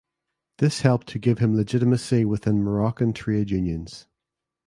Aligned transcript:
This 0.57 0.81
helped 0.81 1.05
to 1.09 1.19
give 1.19 1.37
him 1.37 1.55
legitimacy 1.55 2.25
within 2.25 2.63
Moroccan 2.63 3.13
trade 3.13 3.51
unions. 3.51 4.07